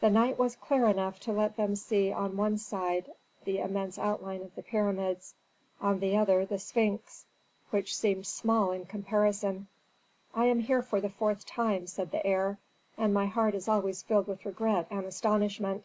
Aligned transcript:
The 0.00 0.08
night 0.08 0.38
was 0.38 0.56
clear 0.56 0.86
enough 0.86 1.20
to 1.20 1.32
let 1.32 1.58
them 1.58 1.76
see 1.76 2.10
on 2.10 2.38
one 2.38 2.56
side 2.56 3.12
the 3.44 3.58
immense 3.58 3.98
outline 3.98 4.40
of 4.40 4.54
the 4.54 4.62
pyramids, 4.62 5.34
on 5.82 6.00
the 6.00 6.16
other, 6.16 6.46
the 6.46 6.58
Sphinx, 6.58 7.26
which 7.68 7.94
seemed 7.94 8.26
small 8.26 8.72
in 8.72 8.86
comparison. 8.86 9.66
"I 10.34 10.46
am 10.46 10.60
here 10.60 10.80
for 10.80 10.98
the 11.02 11.10
fourth 11.10 11.44
time," 11.44 11.86
said 11.88 12.10
the 12.10 12.24
heir, 12.26 12.56
"and 12.96 13.12
my 13.12 13.26
heart 13.26 13.54
is 13.54 13.68
always 13.68 14.02
filled 14.02 14.28
with 14.28 14.46
regret 14.46 14.86
and 14.90 15.04
astonishment. 15.04 15.84